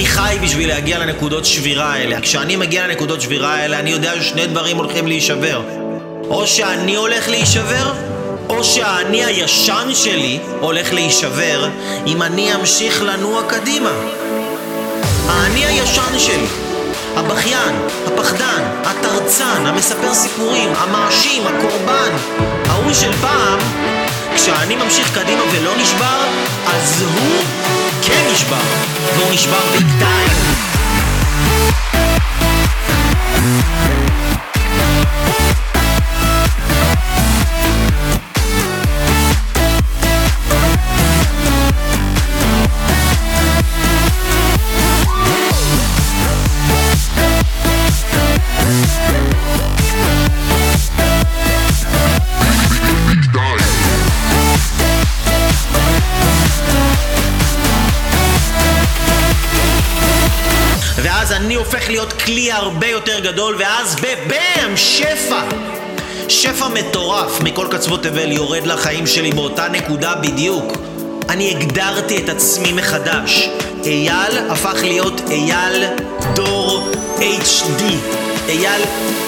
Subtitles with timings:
[0.00, 2.20] אני חי בשביל להגיע לנקודות שבירה האלה.
[2.20, 5.62] כשאני מגיע לנקודות שבירה האלה, אני יודע ששני דברים הולכים להישבר.
[6.28, 7.92] או שאני הולך להישבר,
[8.48, 11.68] או שהאני הישן שלי הולך להישבר
[12.06, 13.92] אם אני אמשיך לנוע קדימה.
[15.28, 16.46] האני הישן שלי,
[17.16, 17.74] הבכיין,
[18.06, 22.12] הפחדן, התרצן, המספר סיפורים, המאשים, הקורבן,
[22.68, 23.58] ההוא של פעם,
[24.34, 26.24] כשאני ממשיך קדימה ולא נשבר,
[26.66, 27.59] אז הוא
[28.50, 30.39] כן נשבר, והוא נשבר
[61.30, 65.40] ואז אני הופך להיות כלי הרבה יותר גדול, ואז בבאם, שפע!
[66.28, 70.72] שפע מטורף מכל קצוות תבל יורד לחיים שלי באותה נקודה בדיוק.
[71.28, 73.48] אני הגדרתי את עצמי מחדש.
[73.84, 75.84] אייל הפך להיות אייל
[76.34, 77.82] דור HD.
[78.48, 78.82] אייל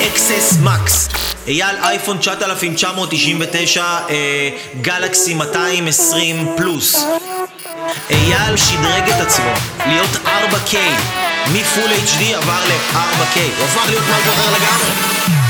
[0.06, 1.08] אקסס מקס.
[1.46, 7.04] אייל אייפון 9999 אה, גלקסי 220 פלוס.
[8.10, 9.52] אייל שדרג את עצמו
[9.86, 10.76] להיות 4K
[11.46, 15.41] מפול HD עבר ל-4K הוא הפך להיות משהו אחר לגמרי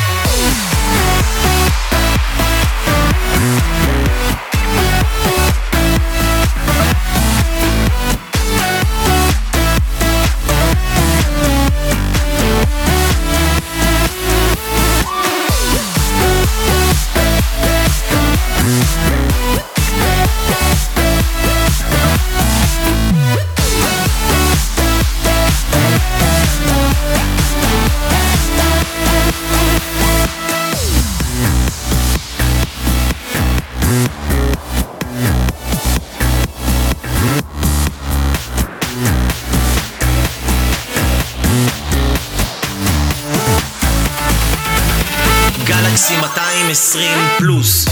[45.73, 47.87] גלקסי 220 פלוס